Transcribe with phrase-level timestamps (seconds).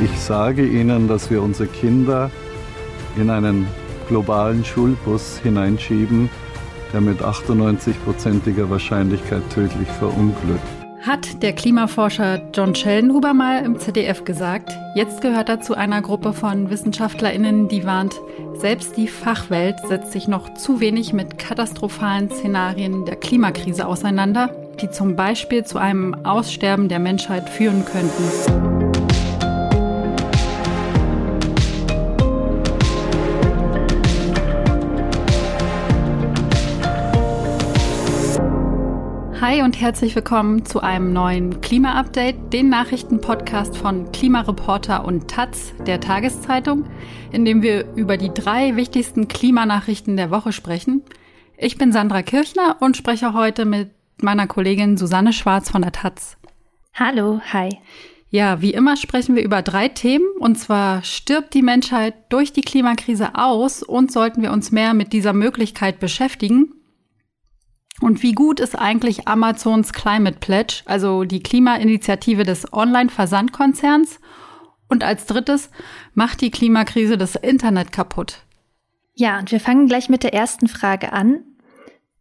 [0.00, 2.30] Ich sage Ihnen, dass wir unsere Kinder
[3.16, 3.66] in einen
[4.06, 6.30] globalen Schulbus hineinschieben,
[6.92, 10.60] der mit 98-prozentiger Wahrscheinlichkeit tödlich verunglückt.
[11.02, 14.72] Hat der Klimaforscher John Schellenhuber mal im ZDF gesagt.
[14.94, 18.20] Jetzt gehört er zu einer Gruppe von WissenschaftlerInnen, die warnt,
[18.54, 24.90] selbst die Fachwelt setzt sich noch zu wenig mit katastrophalen Szenarien der Klimakrise auseinander, die
[24.90, 28.67] zum Beispiel zu einem Aussterben der Menschheit führen könnten.
[39.40, 46.00] Hi und herzlich willkommen zu einem neuen Klima-Update, den Nachrichtenpodcast von Klimareporter und Taz, der
[46.00, 46.86] Tageszeitung,
[47.30, 51.04] in dem wir über die drei wichtigsten Klimanachrichten der Woche sprechen.
[51.56, 56.36] Ich bin Sandra Kirchner und spreche heute mit meiner Kollegin Susanne Schwarz von der Taz.
[56.92, 57.78] Hallo, hi.
[58.30, 62.62] Ja, wie immer sprechen wir über drei Themen, und zwar stirbt die Menschheit durch die
[62.62, 66.74] Klimakrise aus und sollten wir uns mehr mit dieser Möglichkeit beschäftigen.
[68.00, 74.20] Und wie gut ist eigentlich Amazons Climate Pledge, also die Klimainitiative des Online-Versandkonzerns?
[74.88, 75.70] Und als drittes,
[76.14, 78.44] macht die Klimakrise das Internet kaputt?
[79.14, 81.42] Ja, und wir fangen gleich mit der ersten Frage an.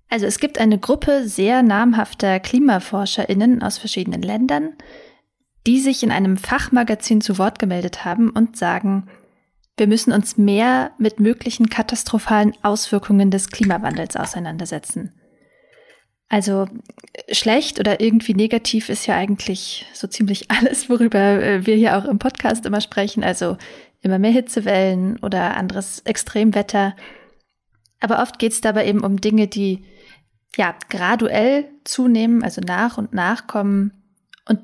[0.09, 4.73] Also es gibt eine Gruppe sehr namhafter Klimaforscherinnen aus verschiedenen Ländern,
[5.67, 9.07] die sich in einem Fachmagazin zu Wort gemeldet haben und sagen,
[9.77, 15.13] wir müssen uns mehr mit möglichen katastrophalen Auswirkungen des Klimawandels auseinandersetzen.
[16.29, 16.67] Also
[17.31, 22.05] schlecht oder irgendwie negativ ist ja eigentlich so ziemlich alles, worüber äh, wir hier auch
[22.05, 23.23] im Podcast immer sprechen.
[23.23, 23.57] Also
[24.01, 26.95] immer mehr Hitzewellen oder anderes Extremwetter.
[27.99, 29.85] Aber oft geht es dabei eben um Dinge, die
[30.55, 33.91] ja graduell zunehmen, also nach und nach kommen.
[34.47, 34.59] Und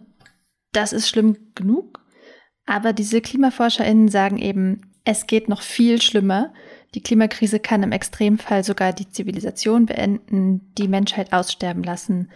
[0.72, 2.02] das ist schlimm genug.
[2.66, 6.54] Aber diese KlimaforscherInnen sagen eben, es geht noch viel schlimmer.
[6.96, 12.32] Die Klimakrise kann im Extremfall sogar die Zivilisation beenden, die Menschheit aussterben lassen.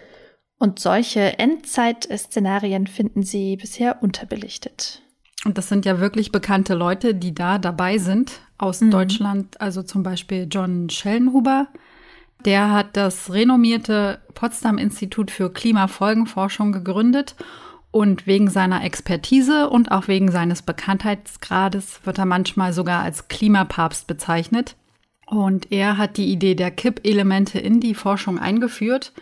[0.57, 5.03] Und solche Endzeitszenarien finden sie bisher unterbelichtet.
[5.45, 8.91] Und das sind ja wirklich bekannte Leute, die da dabei sind aus mhm.
[8.91, 9.61] Deutschland.
[9.61, 11.67] Also zum Beispiel John Schellenhuber.
[12.45, 17.35] Der hat das renommierte Potsdam Institut für Klimafolgenforschung gegründet
[17.97, 24.05] und wegen seiner Expertise und auch wegen seines Bekanntheitsgrades wird er manchmal sogar als Klimapapst
[24.05, 24.75] bezeichnet.
[25.25, 29.13] Und er hat die Idee der Kippelemente in die Forschung eingeführt.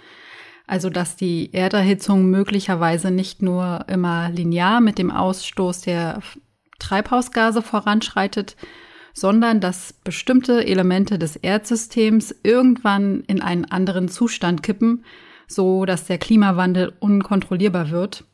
[0.67, 6.19] Also, dass die Erderhitzung möglicherweise nicht nur immer linear mit dem Ausstoß der
[6.77, 8.57] Treibhausgase voranschreitet,
[9.13, 15.05] sondern dass bestimmte Elemente des Erdsystems irgendwann in einen anderen Zustand kippen,
[15.47, 18.25] so dass der Klimawandel unkontrollierbar wird.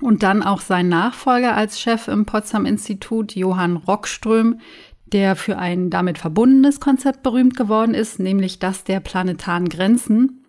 [0.00, 4.60] Und dann auch sein Nachfolger als Chef im Potsdam Institut, Johann Rockström,
[5.06, 10.44] der für ein damit verbundenes Konzept berühmt geworden ist, nämlich das der planetaren Grenzen.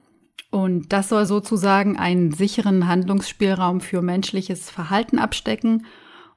[0.52, 5.86] Und das soll sozusagen einen sicheren Handlungsspielraum für menschliches Verhalten abstecken.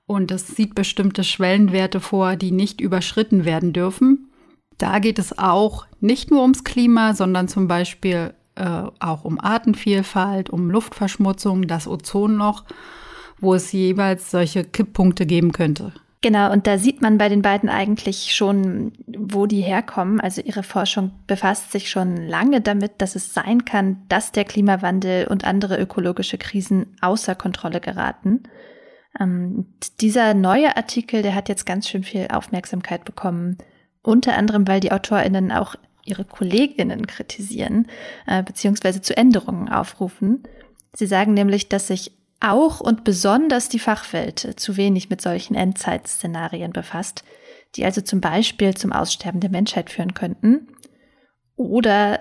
[0.07, 4.31] Und es sieht bestimmte Schwellenwerte vor, die nicht überschritten werden dürfen.
[4.79, 10.51] Da geht es auch nicht nur ums Klima, sondern zum Beispiel äh, auch um Artenvielfalt,
[10.51, 12.65] um Luftverschmutzung, das Ozonloch
[13.43, 15.93] wo es jeweils solche Kipppunkte geben könnte.
[16.23, 20.21] Genau, und da sieht man bei den beiden eigentlich schon, wo die herkommen.
[20.21, 25.27] Also ihre Forschung befasst sich schon lange damit, dass es sein kann, dass der Klimawandel
[25.27, 28.45] und andere ökologische Krisen außer Kontrolle geraten.
[29.19, 29.67] Ähm,
[30.01, 33.59] dieser neue Artikel, der hat jetzt ganz schön viel Aufmerksamkeit bekommen.
[34.03, 35.75] Unter anderem, weil die AutorInnen auch
[36.05, 37.89] ihre KollegInnen kritisieren,
[38.29, 40.45] äh, beziehungsweise zu Änderungen aufrufen.
[40.95, 46.73] Sie sagen nämlich, dass sich auch und besonders die Fachwelt zu wenig mit solchen Endzeitszenarien
[46.73, 47.25] befasst,
[47.77, 50.69] die also zum Beispiel zum Aussterben der Menschheit führen könnten.
[51.57, 52.19] Oder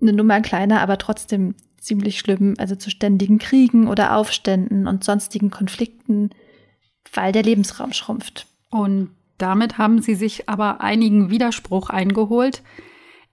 [0.00, 5.50] eine Nummer kleiner, aber trotzdem ziemlich schlimm, also zu ständigen Kriegen oder Aufständen und sonstigen
[5.50, 6.30] Konflikten,
[7.12, 8.46] weil der Lebensraum schrumpft.
[8.70, 12.62] Und damit haben sie sich aber einigen Widerspruch eingeholt.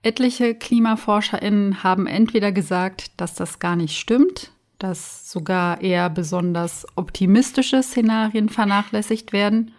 [0.02, 7.84] Etliche KlimaforscherInnen haben entweder gesagt, dass das gar nicht stimmt, dass sogar eher besonders optimistische
[7.84, 9.72] Szenarien vernachlässigt werden.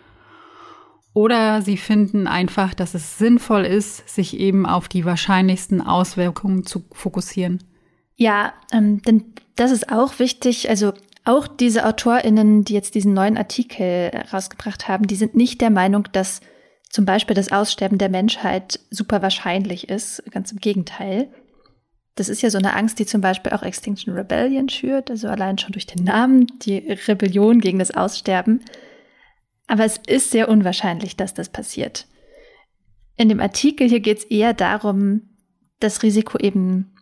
[1.13, 6.85] Oder sie finden einfach, dass es sinnvoll ist, sich eben auf die wahrscheinlichsten Auswirkungen zu
[6.93, 7.65] fokussieren.
[8.15, 9.25] Ja, ähm, denn
[9.57, 10.69] das ist auch wichtig.
[10.69, 10.93] Also
[11.25, 16.09] auch diese AutorInnen, die jetzt diesen neuen Artikel rausgebracht haben, die sind nicht der Meinung,
[16.13, 16.41] dass
[16.89, 20.23] zum Beispiel das Aussterben der Menschheit super wahrscheinlich ist.
[20.31, 21.29] Ganz im Gegenteil.
[22.15, 25.59] Das ist ja so eine Angst, die zum Beispiel auch Extinction Rebellion schürt, also allein
[25.59, 26.79] schon durch den Namen, die
[27.09, 28.65] Rebellion gegen das Aussterben.
[29.67, 32.07] Aber es ist sehr unwahrscheinlich, dass das passiert.
[33.17, 35.23] In dem Artikel hier geht es eher darum,
[35.79, 36.95] das Risiko eben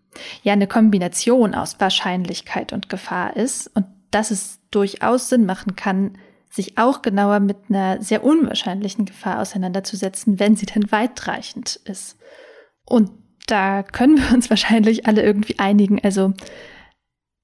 [0.42, 6.18] ja eine Kombination aus Wahrscheinlichkeit und Gefahr ist und dass es durchaus Sinn machen kann,
[6.50, 12.18] sich auch genauer mit einer sehr unwahrscheinlichen Gefahr auseinanderzusetzen, wenn sie denn weitreichend ist.
[12.84, 13.10] Und
[13.50, 16.00] da können wir uns wahrscheinlich alle irgendwie einigen.
[16.02, 16.32] Also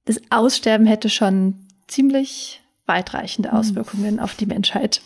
[0.04, 3.58] das Aussterben hätte schon ziemlich weitreichende hm.
[3.58, 5.00] Auswirkungen auf die Menschheit.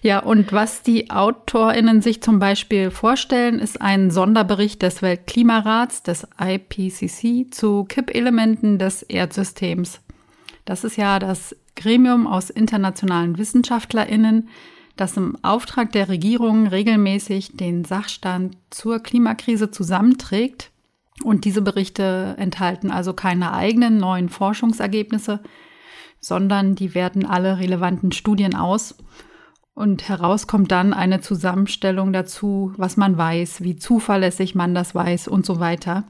[0.00, 6.24] Ja, und was die AutorInnen sich zum Beispiel vorstellen, ist ein Sonderbericht des Weltklimarats, des
[6.40, 10.00] IPCC, zu Kippelementen des Erdsystems.
[10.64, 14.48] Das ist ja das Gremium aus internationalen WissenschaftlerInnen,
[15.00, 20.70] das im Auftrag der Regierung regelmäßig den Sachstand zur Klimakrise zusammenträgt.
[21.24, 25.40] Und diese Berichte enthalten also keine eigenen neuen Forschungsergebnisse,
[26.20, 28.94] sondern die werten alle relevanten Studien aus
[29.78, 35.28] und heraus kommt dann eine Zusammenstellung dazu, was man weiß, wie zuverlässig man das weiß
[35.28, 36.02] und so weiter.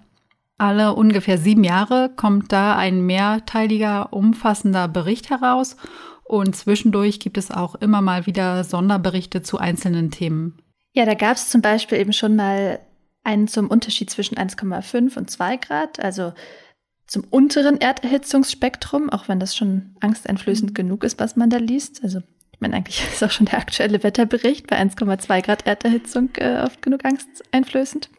[0.57, 5.77] Alle ungefähr sieben Jahre kommt da ein mehrteiliger, umfassender Bericht heraus
[6.29, 10.63] und zwischendurch gibt es auch immer mal wieder Sonderberichte zu einzelnen Themen.
[10.93, 12.81] Ja, da gab es zum Beispiel eben schon mal
[13.25, 16.33] einen zum Unterschied zwischen 1,5 und 2 Grad, also
[17.07, 20.75] zum unteren Erderhitzungsspektrum, auch wenn das schon angsteinflößend mhm.
[20.75, 22.05] genug ist, was man da liest.
[22.05, 22.21] Also
[22.53, 26.83] ich meine, eigentlich ist auch schon der aktuelle Wetterbericht bei 1,2 Grad Erderhitzung äh, oft
[26.83, 28.11] genug angsteinflößend.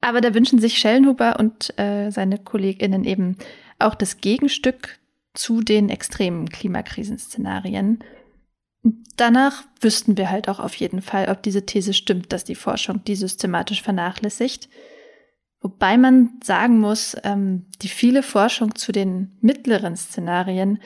[0.00, 3.36] Aber da wünschen sich Schellenhuber und äh, seine KollegInnen eben
[3.78, 4.97] auch das Gegenstück
[5.38, 8.02] zu den extremen Klimakrisenszenarien.
[9.16, 13.04] Danach wüssten wir halt auch auf jeden Fall, ob diese These stimmt, dass die Forschung
[13.04, 14.68] die systematisch vernachlässigt.
[15.60, 20.80] Wobei man sagen muss, ähm, die viele Forschung zu den mittleren Szenarien,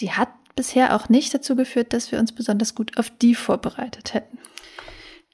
[0.00, 4.14] die hat bisher auch nicht dazu geführt, dass wir uns besonders gut auf die vorbereitet
[4.14, 4.38] hätten.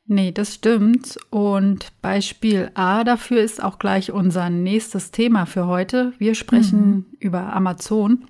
[0.06, 1.18] Nee, das stimmt.
[1.30, 6.12] Und Beispiel A dafür ist auch gleich unser nächstes Thema für heute.
[6.18, 7.06] Wir sprechen mhm.
[7.18, 8.26] über Amazon.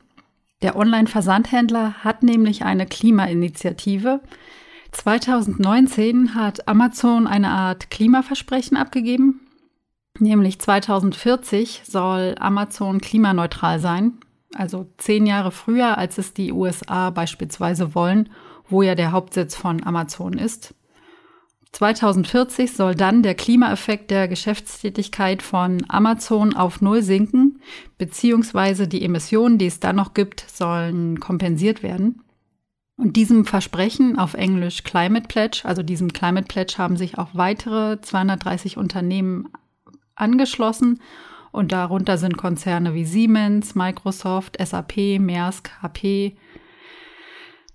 [0.62, 4.20] Der Online-Versandhändler hat nämlich eine Klimainitiative.
[4.92, 9.40] 2019 hat Amazon eine Art Klimaversprechen abgegeben.
[10.20, 14.18] Nämlich 2040 soll Amazon klimaneutral sein
[14.54, 18.30] also zehn Jahre früher, als es die USA beispielsweise wollen,
[18.68, 20.74] wo ja der Hauptsitz von Amazon ist.
[21.74, 27.60] 2040 soll dann der Klimaeffekt der Geschäftstätigkeit von Amazon auf Null sinken,
[27.98, 32.22] beziehungsweise die Emissionen, die es dann noch gibt, sollen kompensiert werden.
[32.96, 38.00] Und diesem Versprechen auf Englisch Climate Pledge, also diesem Climate Pledge haben sich auch weitere
[38.00, 39.48] 230 Unternehmen
[40.14, 41.00] angeschlossen
[41.50, 46.36] und darunter sind Konzerne wie Siemens, Microsoft, SAP, Maersk, HP,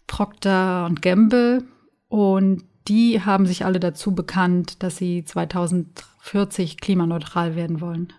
[0.07, 1.65] Procter und Gamble.
[2.07, 8.13] Und die haben sich alle dazu bekannt, dass sie 2040 klimaneutral werden wollen.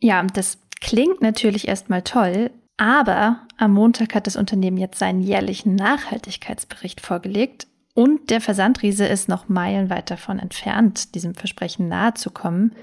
[0.00, 5.74] Ja, das klingt natürlich erstmal toll, aber am Montag hat das Unternehmen jetzt seinen jährlichen
[5.74, 12.74] Nachhaltigkeitsbericht vorgelegt und der Versandriese ist noch meilenweit davon entfernt, diesem Versprechen nahezukommen.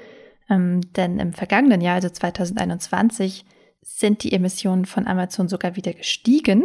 [0.49, 3.45] Ähm, denn im vergangenen Jahr, also 2021,
[3.81, 6.63] sind die Emissionen von Amazon sogar wieder gestiegen,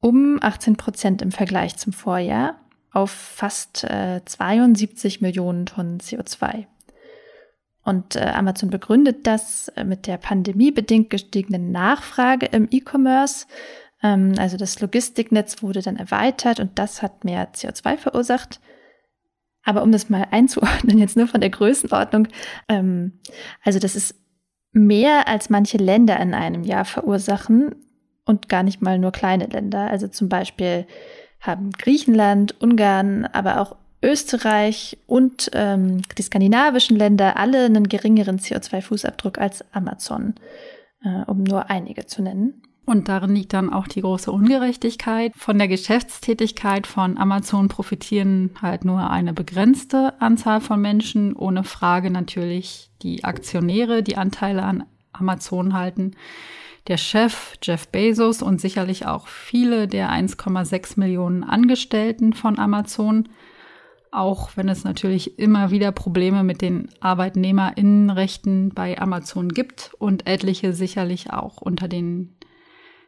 [0.00, 2.60] um 18 Prozent im Vergleich zum Vorjahr
[2.98, 6.66] auf fast äh, 72 Millionen Tonnen CO2.
[7.84, 13.46] Und äh, Amazon begründet das äh, mit der pandemiebedingt gestiegenen Nachfrage im E-Commerce.
[14.02, 18.60] Ähm, also das Logistiknetz wurde dann erweitert und das hat mehr CO2 verursacht.
[19.64, 22.28] Aber um das mal einzuordnen, jetzt nur von der Größenordnung,
[22.68, 23.20] ähm,
[23.62, 24.16] also das ist
[24.72, 27.74] mehr als manche Länder in einem Jahr verursachen
[28.24, 29.88] und gar nicht mal nur kleine Länder.
[29.88, 30.86] Also zum Beispiel
[31.40, 39.38] haben Griechenland, Ungarn, aber auch Österreich und ähm, die skandinavischen Länder alle einen geringeren CO2-Fußabdruck
[39.38, 40.34] als Amazon,
[41.02, 42.62] äh, um nur einige zu nennen.
[42.88, 45.34] Und darin liegt dann auch die große Ungerechtigkeit.
[45.36, 52.10] Von der Geschäftstätigkeit von Amazon profitieren halt nur eine begrenzte Anzahl von Menschen, ohne Frage
[52.10, 56.12] natürlich die Aktionäre, die Anteile an Amazon halten.
[56.88, 63.28] Der Chef Jeff Bezos und sicherlich auch viele der 1,6 Millionen Angestellten von Amazon,
[64.10, 70.72] auch wenn es natürlich immer wieder Probleme mit den Arbeitnehmerinnenrechten bei Amazon gibt und etliche
[70.72, 72.34] sicherlich auch unter den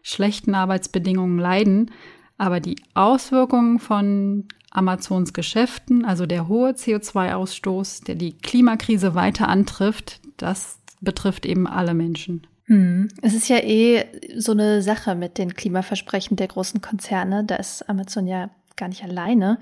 [0.03, 1.91] schlechten Arbeitsbedingungen leiden.
[2.37, 10.21] Aber die Auswirkungen von Amazons Geschäften, also der hohe CO2-Ausstoß, der die Klimakrise weiter antrifft,
[10.37, 12.47] das betrifft eben alle Menschen.
[12.71, 13.09] Hm.
[13.21, 17.43] Es ist ja eh so eine Sache mit den Klimaversprechen der großen Konzerne.
[17.43, 19.59] Da ist Amazon ja gar nicht alleine.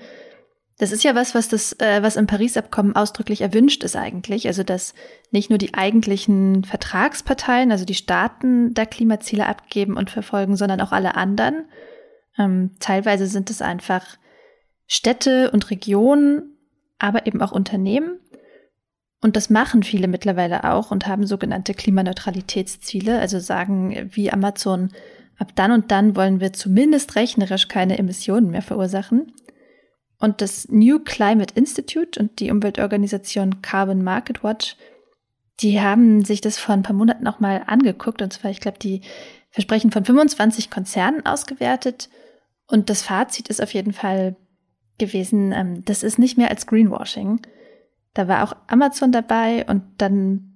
[0.76, 4.46] Das ist ja was, was das, äh, was im Paris-Abkommen ausdrücklich erwünscht ist eigentlich.
[4.46, 4.92] Also, dass
[5.30, 10.92] nicht nur die eigentlichen Vertragsparteien, also die Staaten, da Klimaziele abgeben und verfolgen, sondern auch
[10.92, 11.64] alle anderen.
[12.38, 14.18] Ähm, teilweise sind es einfach
[14.86, 16.58] Städte und Regionen,
[16.98, 18.20] aber eben auch Unternehmen.
[19.20, 24.90] Und das machen viele mittlerweile auch und haben sogenannte Klimaneutralitätsziele, also sagen wie Amazon,
[25.38, 29.32] ab dann und dann wollen wir zumindest rechnerisch keine Emissionen mehr verursachen.
[30.20, 34.76] Und das New Climate Institute und die Umweltorganisation Carbon Market Watch,
[35.60, 38.22] die haben sich das vor ein paar Monaten noch mal angeguckt.
[38.22, 39.00] Und zwar, ich glaube, die
[39.50, 42.08] Versprechen von 25 Konzernen ausgewertet.
[42.66, 44.36] Und das Fazit ist auf jeden Fall
[44.98, 47.40] gewesen, ähm, das ist nicht mehr als Greenwashing.
[48.14, 50.48] Da war auch Amazon dabei und dann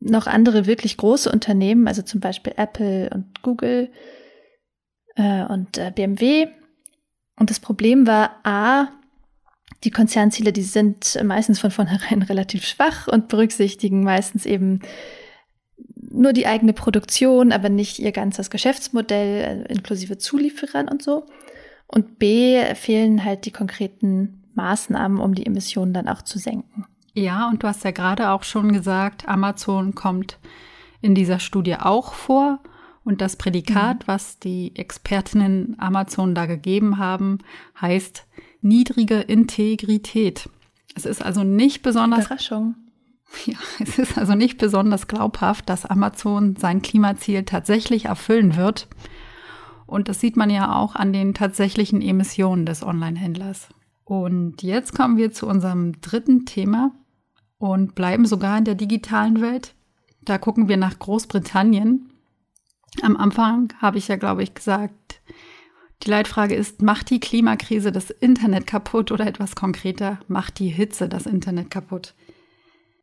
[0.00, 3.90] noch andere wirklich große Unternehmen, also zum Beispiel Apple und Google
[5.14, 6.48] äh, und äh, BMW.
[7.38, 8.88] Und das Problem war, a,
[9.84, 14.80] die Konzernziele, die sind meistens von vornherein relativ schwach und berücksichtigen meistens eben
[16.10, 21.26] nur die eigene Produktion, aber nicht ihr ganzes Geschäftsmodell, äh, inklusive Zulieferern und so.
[21.86, 26.84] Und B, fehlen halt die konkreten Maßnahmen, um die Emissionen dann auch zu senken.
[27.14, 30.38] Ja, und du hast ja gerade auch schon gesagt, Amazon kommt
[31.00, 32.60] in dieser Studie auch vor.
[33.04, 34.02] Und das Prädikat, mhm.
[34.06, 37.38] was die Expertinnen Amazon da gegeben haben,
[37.80, 38.26] heißt
[38.60, 40.50] niedrige Integrität.
[40.96, 42.26] Es ist also nicht besonders.
[42.26, 42.74] Überraschung.
[43.44, 48.86] Ja, es ist also nicht besonders glaubhaft, dass Amazon sein Klimaziel tatsächlich erfüllen wird.
[49.84, 53.68] Und das sieht man ja auch an den tatsächlichen Emissionen des Online-Händlers.
[54.06, 56.92] Und jetzt kommen wir zu unserem dritten Thema
[57.58, 59.74] und bleiben sogar in der digitalen Welt.
[60.22, 62.08] Da gucken wir nach Großbritannien.
[63.02, 65.20] Am Anfang habe ich ja, glaube ich, gesagt,
[66.04, 71.08] die Leitfrage ist, macht die Klimakrise das Internet kaputt oder etwas konkreter, macht die Hitze
[71.08, 72.14] das Internet kaputt?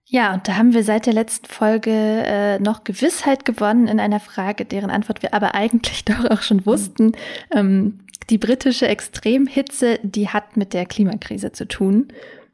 [0.06, 4.22] Ja, und da haben wir seit der letzten Folge äh, noch Gewissheit gewonnen in einer
[4.22, 7.12] Frage, deren Antwort wir aber eigentlich doch auch schon wussten.
[7.52, 12.08] Ähm, die britische Extremhitze, die hat mit der Klimakrise zu tun.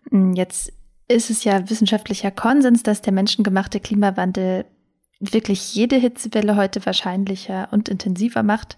[0.09, 0.73] Hm, jetzt
[1.07, 4.65] ist es ja wissenschaftlicher Konsens, dass der menschengemachte Klimawandel
[5.19, 8.77] wirklich jede Hitzewelle heute wahrscheinlicher und intensiver macht.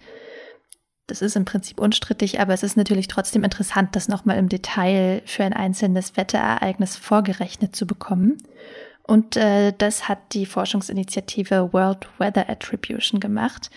[1.08, 5.22] Das ist im Prinzip unstrittig, aber es ist natürlich trotzdem interessant, das nochmal im Detail
[5.26, 8.38] für ein einzelnes Wetterereignis vorgerechnet zu bekommen.
[9.04, 13.70] Und äh, das hat die Forschungsinitiative World Weather Attribution gemacht.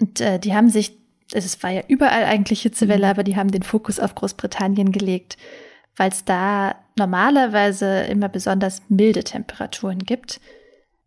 [0.00, 0.98] Und äh, die haben sich,
[1.34, 3.10] es war ja überall eigentlich Hitzewelle, mhm.
[3.10, 5.36] aber die haben den Fokus auf Großbritannien gelegt,
[5.96, 10.40] weil es da normalerweise immer besonders milde Temperaturen gibt.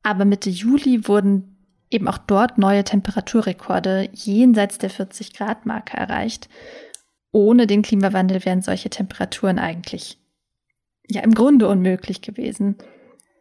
[0.04, 1.56] Aber Mitte Juli wurden
[1.90, 6.50] eben auch dort neue Temperaturrekorde jenseits der 40 Grad Marke erreicht.
[7.32, 10.18] Ohne den Klimawandel wären solche Temperaturen eigentlich
[11.08, 12.76] ja im Grunde unmöglich gewesen.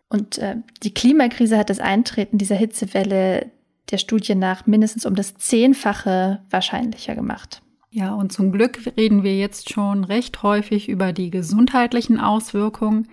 [0.09, 3.51] Und äh, die Klimakrise hat das Eintreten dieser Hitzewelle
[3.91, 7.63] der Studie nach mindestens um das Zehnfache wahrscheinlicher gemacht.
[7.91, 13.09] Ja, und zum Glück reden wir jetzt schon recht häufig über die gesundheitlichen Auswirkungen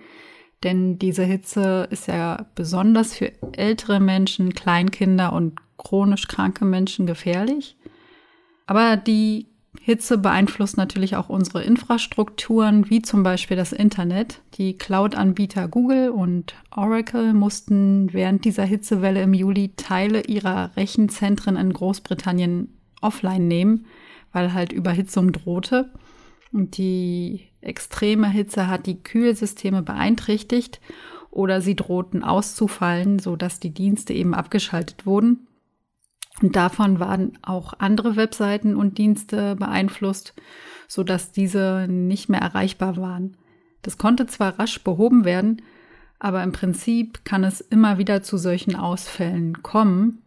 [0.62, 7.76] denn diese Hitze ist ja besonders für ältere Menschen, Kleinkinder und chronisch kranke Menschen gefährlich.
[8.66, 9.46] Aber die
[9.84, 14.40] Hitze beeinflusst natürlich auch unsere Infrastrukturen, wie zum Beispiel das Internet.
[14.54, 21.72] Die Cloud-Anbieter Google und Oracle mussten während dieser Hitzewelle im Juli Teile ihrer Rechenzentren in
[21.72, 22.68] Großbritannien
[23.00, 23.86] offline nehmen,
[24.32, 25.90] weil halt Überhitzung drohte.
[26.52, 30.80] Und die extreme Hitze hat die Kühlsysteme beeinträchtigt
[31.32, 35.48] oder sie drohten auszufallen, sodass die Dienste eben abgeschaltet wurden.
[36.40, 40.34] Und davon waren auch andere Webseiten und Dienste beeinflusst,
[40.88, 43.36] sodass diese nicht mehr erreichbar waren.
[43.82, 45.62] Das konnte zwar rasch behoben werden,
[46.18, 50.22] aber im Prinzip kann es immer wieder zu solchen Ausfällen kommen.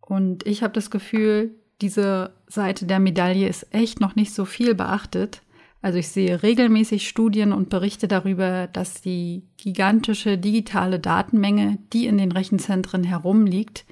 [0.00, 4.74] Und ich habe das Gefühl, diese Seite der Medaille ist echt noch nicht so viel
[4.74, 5.42] beachtet.
[5.82, 12.16] Also ich sehe regelmäßig Studien und Berichte darüber, dass die gigantische digitale Datenmenge, die in
[12.16, 13.84] den Rechenzentren herumliegt,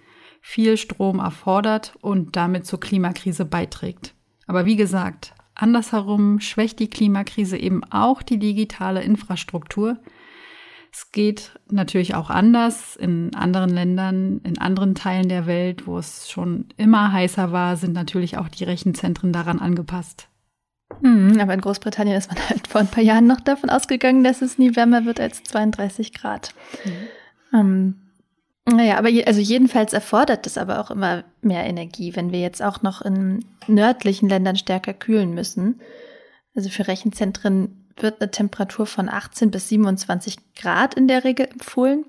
[0.42, 4.14] viel Strom erfordert und damit zur Klimakrise beiträgt.
[4.46, 9.98] Aber wie gesagt, andersherum schwächt die Klimakrise eben auch die digitale Infrastruktur.
[10.92, 12.96] Es geht natürlich auch anders.
[12.96, 17.94] In anderen Ländern, in anderen Teilen der Welt, wo es schon immer heißer war, sind
[17.94, 20.28] natürlich auch die Rechenzentren daran angepasst.
[21.00, 24.42] Mhm, aber in Großbritannien ist man halt vor ein paar Jahren noch davon ausgegangen, dass
[24.42, 26.52] es nie wärmer wird als 32 Grad.
[26.84, 27.58] Mhm.
[27.58, 28.01] Ähm,
[28.64, 32.62] Naja, aber je, also jedenfalls erfordert es aber auch immer mehr Energie, wenn wir jetzt
[32.62, 35.80] auch noch in nördlichen Ländern stärker kühlen müssen.
[36.54, 42.04] Also für Rechenzentren wird eine Temperatur von 18 bis 27 Grad in der Regel empfohlen.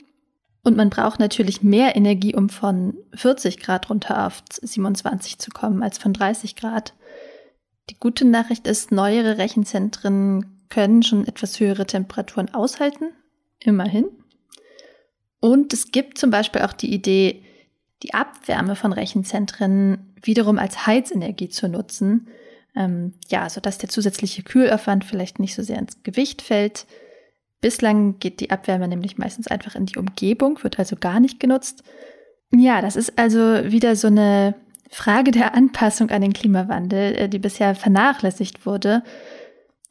[0.64, 5.84] Und man braucht natürlich mehr Energie, um von 40 Grad runter auf 27 zu kommen,
[5.84, 6.94] als von 30 Grad.
[7.90, 13.12] Die gute Nachricht ist, neuere Rechenzentren können schon etwas höhere Temperaturen aushalten.
[13.60, 14.06] Immerhin.
[15.44, 17.44] Und es gibt zum Beispiel auch die Idee,
[18.02, 22.30] die Abwärme von Rechenzentren wiederum als Heizenergie zu nutzen.
[22.78, 26.86] Ähm, ja, sodass der zusätzliche Kühlaufwand vielleicht nicht so sehr ins Gewicht fällt.
[27.60, 31.84] Bislang geht die Abwärme nämlich meistens einfach in die Umgebung, wird also gar nicht genutzt.
[32.54, 34.56] Ja, das ist also wieder so eine
[34.90, 39.04] Frage der Anpassung an den Klimawandel, äh, die bisher vernachlässigt wurde.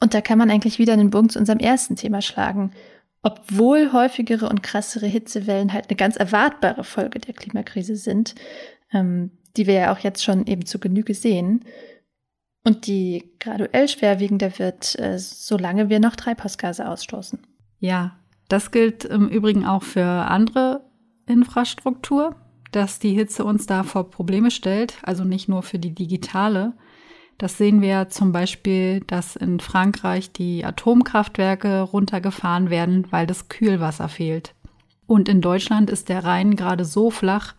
[0.00, 2.73] Und da kann man eigentlich wieder einen Bogen zu unserem ersten Thema schlagen.
[3.23, 8.35] Obwohl häufigere und krassere Hitzewellen halt eine ganz erwartbare Folge der Klimakrise sind,
[8.93, 11.64] ähm, die wir ja auch jetzt schon eben zu Genüge sehen.
[12.64, 17.41] Und die graduell schwerwiegender wird, äh, solange wir noch Treibhausgase ausstoßen.
[17.79, 18.17] Ja,
[18.49, 20.85] das gilt im Übrigen auch für andere
[21.26, 22.37] Infrastruktur,
[22.71, 26.75] dass die Hitze uns da vor Probleme stellt, also nicht nur für die digitale.
[27.43, 34.09] Das sehen wir zum Beispiel, dass in Frankreich die Atomkraftwerke runtergefahren werden, weil das Kühlwasser
[34.09, 34.55] fehlt.
[35.09, 37.57] Und in Deutschland ist der Rhein gerade so flach,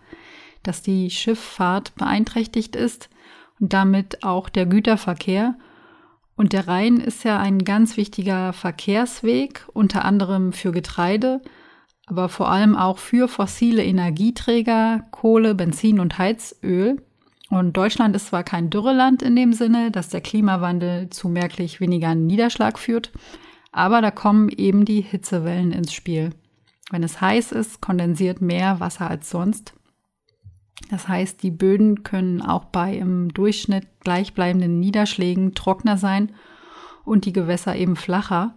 [0.63, 3.10] dass die Schifffahrt beeinträchtigt ist
[3.60, 5.56] und damit auch der Güterverkehr
[6.38, 11.42] und der Rhein ist ja ein ganz wichtiger Verkehrsweg, unter anderem für Getreide,
[12.06, 17.02] aber vor allem auch für fossile Energieträger, Kohle, Benzin und Heizöl.
[17.53, 22.15] Und Deutschland ist zwar kein Dürreland in dem Sinne, dass der Klimawandel zu merklich weniger
[22.15, 23.12] Niederschlag führt,
[23.72, 26.31] aber da kommen eben die Hitzewellen ins Spiel.
[26.89, 29.74] Wenn es heiß ist, kondensiert mehr Wasser als sonst
[30.89, 36.31] das heißt, die Böden können auch bei im Durchschnitt gleichbleibenden Niederschlägen trockener sein
[37.05, 38.55] und die Gewässer eben flacher.